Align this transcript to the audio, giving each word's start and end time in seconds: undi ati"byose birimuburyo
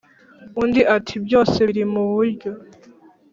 undi 0.61 0.81
ati"byose 0.95 1.57
birimuburyo 1.69 2.51